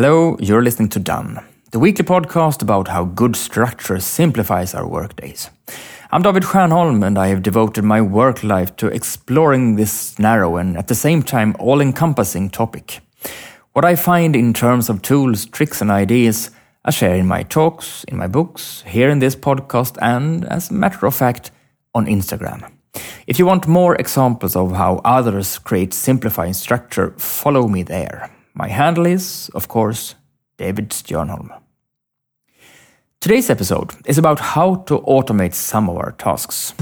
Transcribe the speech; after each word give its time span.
Hello, 0.00 0.36
you're 0.38 0.62
listening 0.62 0.88
to 0.90 1.00
Done, 1.00 1.44
the 1.72 1.80
weekly 1.80 2.04
podcast 2.04 2.62
about 2.62 2.86
how 2.86 3.04
good 3.04 3.34
structure 3.34 3.98
simplifies 3.98 4.72
our 4.72 4.86
workdays. 4.86 5.50
I'm 6.12 6.22
David 6.22 6.44
Stjernholm, 6.44 7.04
and 7.04 7.18
I 7.18 7.26
have 7.26 7.42
devoted 7.42 7.82
my 7.82 8.00
work 8.00 8.44
life 8.44 8.76
to 8.76 8.86
exploring 8.86 9.74
this 9.74 10.16
narrow 10.16 10.56
and 10.56 10.78
at 10.78 10.86
the 10.86 10.94
same 10.94 11.24
time 11.24 11.56
all 11.58 11.80
encompassing 11.80 12.48
topic. 12.48 13.00
What 13.72 13.84
I 13.84 13.96
find 13.96 14.36
in 14.36 14.54
terms 14.54 14.88
of 14.88 15.02
tools, 15.02 15.46
tricks, 15.46 15.80
and 15.80 15.90
ideas, 15.90 16.52
I 16.84 16.92
share 16.92 17.16
in 17.16 17.26
my 17.26 17.42
talks, 17.42 18.04
in 18.04 18.16
my 18.16 18.28
books, 18.28 18.84
here 18.86 19.10
in 19.10 19.18
this 19.18 19.34
podcast, 19.34 19.98
and 20.00 20.44
as 20.44 20.70
a 20.70 20.74
matter 20.74 21.06
of 21.06 21.16
fact, 21.16 21.50
on 21.92 22.06
Instagram. 22.06 22.70
If 23.26 23.40
you 23.40 23.46
want 23.46 23.66
more 23.66 23.96
examples 23.96 24.54
of 24.54 24.76
how 24.76 25.00
others 25.04 25.58
create 25.58 25.92
simplifying 25.92 26.54
structure, 26.54 27.14
follow 27.18 27.66
me 27.66 27.82
there. 27.82 28.30
My 28.58 28.66
handle 28.66 29.06
is, 29.06 29.50
of 29.54 29.68
course, 29.68 30.16
David 30.56 30.90
Stjernholm. 30.90 31.50
Today's 33.20 33.50
episode 33.50 33.92
is 34.04 34.18
about 34.18 34.40
how 34.40 34.82
to 34.86 34.98
automate 34.98 35.54
some 35.54 35.88
of 35.88 35.96
our 35.96 36.10
tasks. 36.10 36.74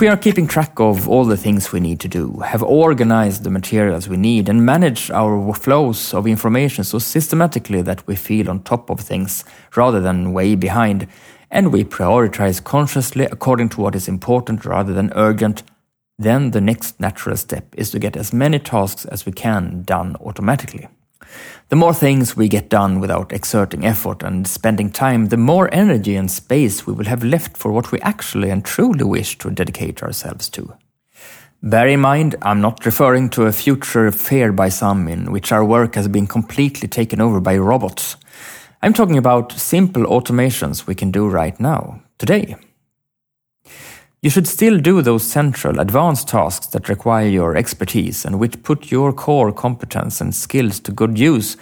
If 0.00 0.02
we 0.02 0.08
are 0.08 0.16
keeping 0.16 0.46
track 0.46 0.80
of 0.80 1.06
all 1.10 1.26
the 1.26 1.36
things 1.36 1.72
we 1.72 1.80
need 1.80 2.00
to 2.00 2.08
do, 2.08 2.38
have 2.38 2.62
organized 2.62 3.44
the 3.44 3.50
materials 3.50 4.08
we 4.08 4.16
need, 4.16 4.48
and 4.48 4.64
manage 4.64 5.10
our 5.10 5.52
flows 5.52 6.14
of 6.14 6.26
information 6.26 6.84
so 6.84 6.98
systematically 6.98 7.82
that 7.82 8.06
we 8.06 8.16
feel 8.16 8.48
on 8.48 8.62
top 8.62 8.88
of 8.88 9.00
things 9.00 9.44
rather 9.76 10.00
than 10.00 10.32
way 10.32 10.54
behind, 10.54 11.06
and 11.50 11.70
we 11.70 11.84
prioritize 11.84 12.64
consciously 12.64 13.26
according 13.26 13.68
to 13.68 13.82
what 13.82 13.94
is 13.94 14.08
important 14.08 14.64
rather 14.64 14.94
than 14.94 15.12
urgent, 15.16 15.64
then 16.18 16.52
the 16.52 16.62
next 16.62 16.98
natural 16.98 17.36
step 17.36 17.66
is 17.76 17.90
to 17.90 17.98
get 17.98 18.16
as 18.16 18.32
many 18.32 18.58
tasks 18.58 19.04
as 19.04 19.26
we 19.26 19.32
can 19.32 19.82
done 19.82 20.16
automatically. 20.24 20.88
The 21.68 21.76
more 21.76 21.94
things 21.94 22.36
we 22.36 22.48
get 22.48 22.68
done 22.68 23.00
without 23.00 23.32
exerting 23.32 23.84
effort 23.84 24.22
and 24.22 24.46
spending 24.46 24.90
time, 24.90 25.26
the 25.26 25.36
more 25.36 25.72
energy 25.72 26.16
and 26.16 26.30
space 26.30 26.86
we 26.86 26.92
will 26.92 27.06
have 27.06 27.22
left 27.22 27.56
for 27.56 27.70
what 27.70 27.92
we 27.92 28.00
actually 28.00 28.50
and 28.50 28.64
truly 28.64 29.04
wish 29.04 29.38
to 29.38 29.50
dedicate 29.50 30.02
ourselves 30.02 30.48
to. 30.50 30.74
Bear 31.62 31.88
in 31.88 32.00
mind, 32.00 32.36
I'm 32.42 32.60
not 32.60 32.86
referring 32.86 33.28
to 33.30 33.44
a 33.44 33.52
future 33.52 34.10
feared 34.10 34.56
by 34.56 34.70
some 34.70 35.06
in 35.08 35.30
which 35.30 35.52
our 35.52 35.64
work 35.64 35.94
has 35.94 36.08
been 36.08 36.26
completely 36.26 36.88
taken 36.88 37.20
over 37.20 37.38
by 37.38 37.58
robots. 37.58 38.16
I'm 38.82 38.94
talking 38.94 39.18
about 39.18 39.52
simple 39.52 40.04
automations 40.04 40.86
we 40.86 40.94
can 40.94 41.10
do 41.10 41.28
right 41.28 41.60
now, 41.60 42.00
today. 42.18 42.56
You 44.22 44.28
should 44.28 44.46
still 44.46 44.78
do 44.78 45.00
those 45.00 45.22
central, 45.22 45.80
advanced 45.80 46.28
tasks 46.28 46.66
that 46.68 46.90
require 46.90 47.26
your 47.26 47.56
expertise 47.56 48.26
and 48.26 48.38
which 48.38 48.62
put 48.62 48.90
your 48.90 49.14
core 49.14 49.50
competence 49.50 50.20
and 50.20 50.34
skills 50.34 50.78
to 50.80 50.92
good 50.92 51.18
use. 51.18 51.56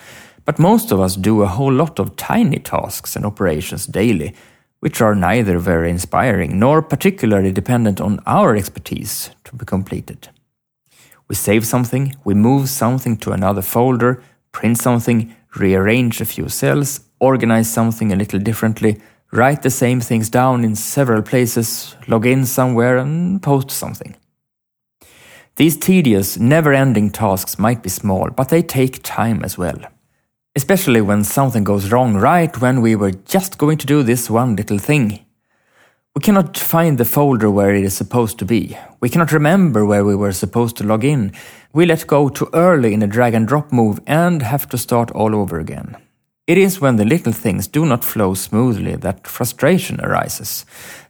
But 0.44 0.58
most 0.58 0.90
of 0.90 0.98
us 0.98 1.14
do 1.14 1.42
a 1.42 1.46
whole 1.46 1.72
lot 1.72 2.00
of 2.00 2.16
tiny 2.16 2.58
tasks 2.58 3.14
and 3.14 3.24
operations 3.24 3.86
daily, 3.86 4.34
which 4.80 5.00
are 5.00 5.14
neither 5.14 5.58
very 5.60 5.88
inspiring 5.88 6.58
nor 6.58 6.82
particularly 6.82 7.52
dependent 7.52 8.00
on 8.00 8.20
our 8.26 8.56
expertise 8.56 9.30
to 9.44 9.54
be 9.54 9.64
completed. 9.64 10.28
We 11.28 11.36
save 11.36 11.64
something, 11.64 12.16
we 12.24 12.34
move 12.34 12.68
something 12.70 13.18
to 13.18 13.30
another 13.30 13.62
folder, 13.62 14.20
print 14.50 14.78
something, 14.78 15.32
rearrange 15.54 16.20
a 16.20 16.24
few 16.24 16.48
cells, 16.48 17.00
organize 17.20 17.70
something 17.70 18.12
a 18.12 18.16
little 18.16 18.40
differently, 18.40 19.00
write 19.32 19.62
the 19.62 19.70
same 19.70 20.00
things 20.00 20.30
down 20.30 20.64
in 20.64 20.74
several 20.74 21.22
places, 21.22 21.96
log 22.06 22.26
in 22.26 22.44
somewhere, 22.44 22.98
and 22.98 23.42
post 23.42 23.70
something. 23.70 24.16
These 25.56 25.76
tedious, 25.76 26.38
never 26.38 26.72
ending 26.72 27.10
tasks 27.10 27.58
might 27.58 27.82
be 27.82 27.88
small, 27.88 28.30
but 28.30 28.48
they 28.48 28.62
take 28.62 29.02
time 29.02 29.42
as 29.42 29.58
well. 29.58 29.78
Especially 30.54 31.00
when 31.00 31.24
something 31.24 31.64
goes 31.64 31.90
wrong 31.90 32.16
right 32.16 32.60
when 32.60 32.80
we 32.80 32.94
were 32.94 33.10
just 33.10 33.58
going 33.58 33.78
to 33.78 33.86
do 33.86 34.02
this 34.02 34.30
one 34.30 34.56
little 34.56 34.78
thing. 34.78 35.24
We 36.14 36.22
cannot 36.22 36.56
find 36.56 36.98
the 36.98 37.04
folder 37.04 37.50
where 37.50 37.74
it 37.74 37.84
is 37.84 37.96
supposed 37.96 38.38
to 38.38 38.44
be. 38.44 38.76
We 39.00 39.08
cannot 39.08 39.32
remember 39.32 39.84
where 39.84 40.04
we 40.04 40.16
were 40.16 40.32
supposed 40.32 40.76
to 40.78 40.84
log 40.84 41.04
in. 41.04 41.32
We 41.72 41.86
let 41.86 42.06
go 42.06 42.28
too 42.28 42.48
early 42.54 42.94
in 42.94 43.02
a 43.02 43.06
drag 43.06 43.34
and 43.34 43.46
drop 43.46 43.72
move 43.72 44.00
and 44.06 44.42
have 44.42 44.68
to 44.70 44.78
start 44.78 45.10
all 45.10 45.34
over 45.34 45.58
again. 45.60 45.96
It 46.48 46.56
is 46.56 46.80
when 46.80 46.96
the 46.96 47.04
little 47.04 47.34
things 47.34 47.68
do 47.68 47.84
not 47.84 48.02
flow 48.02 48.32
smoothly 48.32 48.96
that 48.96 49.26
frustration 49.26 50.00
arises. 50.00 50.64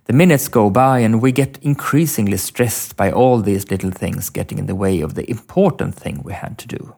The 0.07 0.13
minutes 0.13 0.49
go 0.49 0.69
by 0.69 0.99
and 0.99 1.23
we 1.23 1.31
get 1.31 1.63
increasingly 1.63 2.39
stressed 2.39 2.97
by 2.97 3.13
all 3.13 3.41
these 3.41 3.71
little 3.71 3.93
things 3.93 4.31
getting 4.31 4.59
in 4.59 4.67
the 4.67 4.75
way 4.75 5.01
of 5.01 5.15
the 5.15 5.31
important 5.31 5.95
thing 5.95 6.23
we 6.25 6.33
had 6.33 6.59
to 6.59 6.67
do. 6.67 6.97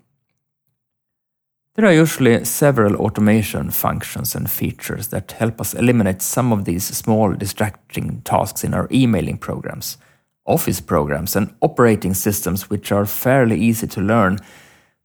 There 1.75 1.85
are 1.85 1.93
usually 1.93 2.47
several 2.47 2.97
automation 2.97 3.71
functions 3.73 4.35
and 4.35 4.51
features 4.51 5.09
that 5.09 5.33
help 5.33 5.61
us 5.61 5.75
eliminate 5.75 6.23
some 6.23 6.51
of 6.51 6.65
these 6.65 6.85
small 6.85 7.35
distracting 7.35 8.23
tasks 8.23 8.65
in 8.65 8.73
our 8.73 8.89
emailing 8.91 9.37
programs, 9.37 9.99
office 10.47 10.81
programs, 10.81 11.37
and 11.37 11.55
operating 11.61 12.15
systems 12.15 12.71
which 12.71 12.91
are 12.91 13.05
fairly 13.05 13.61
easy 13.61 13.87
to 13.89 14.01
learn, 14.01 14.39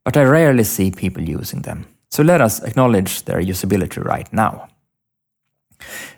but 0.05 0.15
I 0.15 0.23
rarely 0.23 0.63
see 0.63 0.89
people 0.89 1.21
using 1.21 1.63
them. 1.63 1.87
So 2.09 2.23
let 2.23 2.41
us 2.41 2.63
acknowledge 2.63 3.25
their 3.25 3.41
usability 3.41 4.03
right 4.03 4.31
now. 4.31 4.67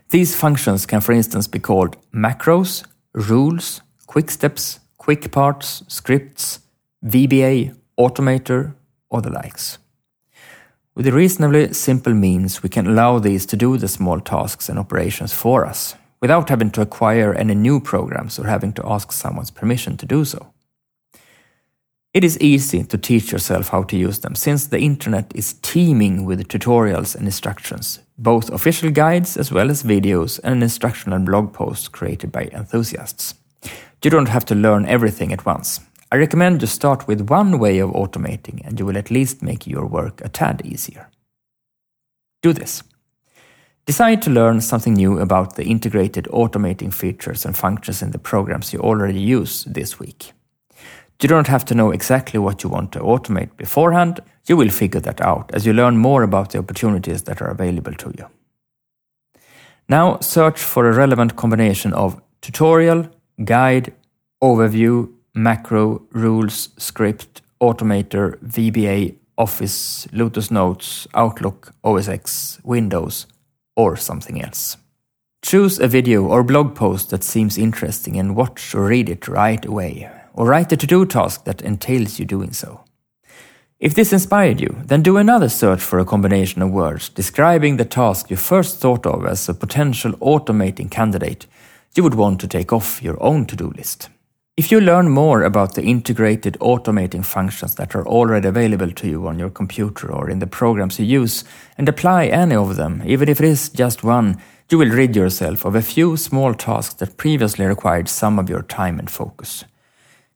These 0.09 0.35
functions 0.35 0.85
can, 0.85 1.01
for 1.01 1.11
instance, 1.11 1.47
be 1.47 1.59
called 1.59 1.97
macros, 2.13 2.85
rules, 3.13 3.81
quick 4.05 4.29
steps, 4.31 4.79
quick 4.97 5.31
parts, 5.31 5.83
scripts, 5.87 6.59
VBA, 7.05 7.75
automator, 7.99 8.73
or 9.09 9.21
the 9.21 9.31
likes. 9.31 9.79
With 10.95 11.07
a 11.07 11.11
reasonably 11.11 11.73
simple 11.73 12.13
means, 12.13 12.63
we 12.63 12.69
can 12.69 12.87
allow 12.87 13.19
these 13.19 13.45
to 13.47 13.57
do 13.57 13.77
the 13.77 13.87
small 13.87 14.19
tasks 14.19 14.69
and 14.69 14.79
operations 14.79 15.33
for 15.33 15.65
us, 15.65 15.95
without 16.21 16.49
having 16.49 16.71
to 16.71 16.81
acquire 16.81 17.33
any 17.33 17.53
new 17.53 17.79
programs 17.79 18.39
or 18.39 18.47
having 18.47 18.73
to 18.73 18.85
ask 18.85 19.11
someone's 19.11 19.51
permission 19.51 19.97
to 19.97 20.05
do 20.05 20.25
so. 20.25 20.53
It 22.17 22.23
is 22.23 22.41
easy 22.41 22.83
to 22.83 22.97
teach 22.97 23.31
yourself 23.31 23.67
how 23.67 23.83
to 23.83 23.95
use 23.95 24.21
them 24.21 24.33
since 24.33 24.65
the 24.65 24.79
internet 24.79 25.31
is 25.35 25.53
teeming 25.61 26.25
with 26.25 26.47
tutorials 26.47 27.13
and 27.15 27.27
instructions, 27.27 27.99
both 28.17 28.49
official 28.49 28.89
guides 28.89 29.37
as 29.37 29.51
well 29.51 29.69
as 29.69 29.83
videos 29.83 30.39
and 30.43 30.63
instructional 30.63 31.19
blog 31.19 31.53
posts 31.53 31.87
created 31.87 32.31
by 32.31 32.45
enthusiasts. 32.45 33.35
You 34.03 34.09
don't 34.09 34.29
have 34.29 34.45
to 34.45 34.55
learn 34.55 34.87
everything 34.87 35.31
at 35.31 35.45
once. 35.45 35.79
I 36.11 36.15
recommend 36.15 36.61
you 36.61 36.67
start 36.67 37.07
with 37.07 37.29
one 37.29 37.59
way 37.59 37.77
of 37.77 37.91
automating 37.91 38.65
and 38.65 38.79
you 38.79 38.87
will 38.87 38.97
at 38.97 39.11
least 39.11 39.43
make 39.43 39.67
your 39.67 39.85
work 39.85 40.19
a 40.25 40.29
tad 40.29 40.63
easier. 40.65 41.11
Do 42.41 42.51
this. 42.51 42.81
Decide 43.85 44.23
to 44.23 44.31
learn 44.31 44.61
something 44.61 44.95
new 44.95 45.19
about 45.19 45.55
the 45.55 45.65
integrated 45.65 46.25
automating 46.33 46.91
features 46.91 47.45
and 47.45 47.55
functions 47.55 48.01
in 48.01 48.09
the 48.09 48.17
programs 48.17 48.73
you 48.73 48.79
already 48.79 49.19
use 49.19 49.65
this 49.65 49.99
week. 49.99 50.33
You 51.21 51.27
don't 51.27 51.47
have 51.47 51.65
to 51.65 51.75
know 51.75 51.91
exactly 51.91 52.39
what 52.39 52.63
you 52.63 52.69
want 52.69 52.91
to 52.91 52.99
automate 52.99 53.57
beforehand. 53.57 54.19
You 54.45 54.55
will 54.55 54.69
figure 54.69 55.01
that 55.01 55.19
out 55.19 55.49
as 55.53 55.65
you 55.65 55.73
learn 55.73 55.97
more 55.97 56.21
about 56.21 56.51
the 56.51 56.59
opportunities 56.59 57.23
that 57.23 57.41
are 57.41 57.49
available 57.49 57.93
to 57.93 58.13
you. 58.17 58.27
Now 59.89 60.19
search 60.19 60.59
for 60.59 60.87
a 60.87 60.93
relevant 60.93 61.35
combination 61.35 61.93
of 61.93 62.21
tutorial, 62.41 63.09
guide, 63.43 63.93
overview, 64.43 65.11
macro, 65.33 66.03
rules, 66.11 66.69
script, 66.77 67.41
automator, 67.61 68.37
VBA, 68.37 69.15
Office, 69.39 70.07
Lotus 70.11 70.51
Notes, 70.51 71.07
Outlook, 71.15 71.73
OS 71.83 72.07
X, 72.07 72.59
Windows, 72.63 73.25
or 73.75 73.95
something 73.95 74.43
else. 74.43 74.77
Choose 75.41 75.79
a 75.79 75.87
video 75.87 76.25
or 76.25 76.43
blog 76.43 76.75
post 76.75 77.09
that 77.09 77.23
seems 77.23 77.57
interesting 77.57 78.17
and 78.17 78.35
watch 78.35 78.75
or 78.75 78.85
read 78.85 79.09
it 79.09 79.27
right 79.27 79.63
away 79.65 80.09
or 80.37 80.45
write 80.45 80.71
a 80.71 80.77
to-do 80.77 81.05
task 81.05 81.43
that 81.43 81.61
entails 81.61 82.19
you 82.19 82.25
doing 82.25 82.53
so. 82.53 82.83
If 83.79 83.93
this 83.93 84.13
inspired 84.13 84.61
you, 84.61 84.77
then 84.85 85.01
do 85.01 85.17
another 85.17 85.49
search 85.49 85.81
for 85.81 85.99
a 85.99 86.05
combination 86.05 86.61
of 86.61 86.71
words 86.71 87.09
describing 87.09 87.77
the 87.77 87.85
task 87.85 88.29
you 88.29 88.37
first 88.37 88.79
thought 88.79 89.05
of 89.05 89.25
as 89.25 89.49
a 89.49 89.53
potential 89.53 90.13
automating 90.13 90.89
candidate 90.89 91.47
you 91.95 92.03
would 92.03 92.15
want 92.15 92.39
to 92.41 92.47
take 92.47 92.71
off 92.71 93.01
your 93.01 93.21
own 93.21 93.45
to-do 93.45 93.73
list. 93.75 94.09
If 94.55 94.71
you 94.71 94.81
learn 94.81 95.09
more 95.09 95.43
about 95.43 95.75
the 95.75 95.83
integrated 95.83 96.57
automating 96.59 97.23
functions 97.23 97.75
that 97.75 97.95
are 97.95 98.07
already 98.07 98.47
available 98.47 98.91
to 98.91 99.07
you 99.07 99.27
on 99.27 99.37
your 99.37 99.51
computer 99.51 100.11
or 100.11 100.29
in 100.29 100.39
the 100.39 100.47
programs 100.47 100.99
you 100.99 101.05
use 101.05 101.43
and 101.77 101.87
apply 101.87 102.25
any 102.25 102.55
of 102.55 102.75
them, 102.75 103.03
even 103.05 103.29
if 103.29 103.39
it 103.39 103.45
is 103.45 103.69
just 103.69 104.03
one, 104.03 104.41
you 104.71 104.79
will 104.79 104.89
rid 104.89 105.15
yourself 105.15 105.65
of 105.65 105.75
a 105.75 105.81
few 105.81 106.17
small 106.17 106.53
tasks 106.53 106.95
that 106.95 107.17
previously 107.17 107.65
required 107.65 108.09
some 108.09 108.39
of 108.39 108.49
your 108.49 108.63
time 108.63 108.97
and 108.97 109.09
focus. 109.09 109.63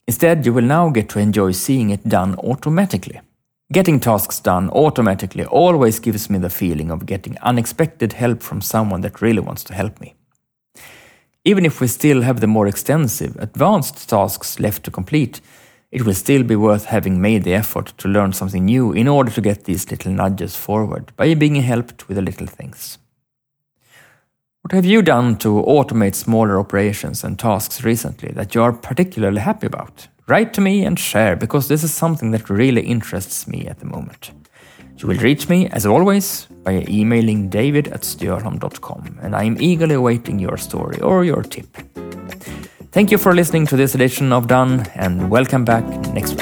Instead, 0.06 0.44
you 0.44 0.52
will 0.52 0.64
now 0.64 0.90
get 0.90 1.08
to 1.08 1.18
enjoy 1.18 1.52
seeing 1.52 1.90
it 1.90 2.08
done 2.08 2.34
automatically. 2.36 3.20
Getting 3.72 4.00
tasks 4.00 4.40
done 4.40 4.68
automatically 4.70 5.44
always 5.44 5.98
gives 5.98 6.28
me 6.28 6.38
the 6.38 6.50
feeling 6.50 6.90
of 6.90 7.06
getting 7.06 7.38
unexpected 7.38 8.12
help 8.12 8.42
from 8.42 8.60
someone 8.60 9.00
that 9.00 9.22
really 9.22 9.40
wants 9.40 9.64
to 9.64 9.74
help 9.74 10.00
me. 10.00 10.14
Even 11.44 11.64
if 11.64 11.80
we 11.80 11.86
still 11.86 12.22
have 12.22 12.40
the 12.40 12.46
more 12.46 12.66
extensive, 12.66 13.34
advanced 13.36 14.08
tasks 14.08 14.60
left 14.60 14.84
to 14.84 14.90
complete, 14.90 15.40
it 15.90 16.04
will 16.04 16.14
still 16.14 16.42
be 16.42 16.56
worth 16.56 16.86
having 16.86 17.20
made 17.20 17.44
the 17.44 17.54
effort 17.54 17.94
to 17.98 18.08
learn 18.08 18.32
something 18.32 18.64
new 18.64 18.92
in 18.92 19.08
order 19.08 19.30
to 19.30 19.40
get 19.40 19.64
these 19.64 19.90
little 19.90 20.12
nudges 20.12 20.56
forward 20.56 21.12
by 21.16 21.34
being 21.34 21.56
helped 21.56 22.08
with 22.08 22.16
the 22.16 22.22
little 22.22 22.46
things. 22.46 22.98
What 24.62 24.74
have 24.74 24.84
you 24.84 25.02
done 25.02 25.38
to 25.38 25.48
automate 25.48 26.14
smaller 26.14 26.60
operations 26.60 27.24
and 27.24 27.36
tasks 27.36 27.82
recently 27.82 28.30
that 28.34 28.54
you 28.54 28.62
are 28.62 28.72
particularly 28.72 29.40
happy 29.40 29.66
about? 29.66 30.06
Write 30.28 30.54
to 30.54 30.60
me 30.60 30.84
and 30.84 30.96
share 30.96 31.34
because 31.34 31.66
this 31.66 31.82
is 31.82 31.92
something 31.92 32.30
that 32.30 32.48
really 32.48 32.82
interests 32.82 33.48
me 33.48 33.66
at 33.66 33.80
the 33.80 33.86
moment. 33.86 34.30
You 34.98 35.08
will 35.08 35.16
reach 35.16 35.48
me, 35.48 35.68
as 35.70 35.84
always, 35.84 36.46
by 36.62 36.86
emailing 36.88 37.48
david 37.48 37.88
at 37.88 38.02
stjernholm.com, 38.02 39.18
and 39.20 39.34
I 39.34 39.42
am 39.42 39.60
eagerly 39.60 39.96
awaiting 39.96 40.38
your 40.38 40.56
story 40.56 41.00
or 41.00 41.24
your 41.24 41.42
tip. 41.42 41.76
Thank 42.92 43.10
you 43.10 43.18
for 43.18 43.34
listening 43.34 43.66
to 43.66 43.76
this 43.76 43.96
edition 43.96 44.32
of 44.32 44.46
Done, 44.46 44.86
and 44.94 45.28
welcome 45.28 45.64
back 45.64 45.84
next 46.14 46.34
week. 46.34 46.41